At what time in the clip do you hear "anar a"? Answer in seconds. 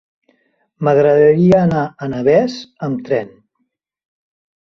1.65-2.07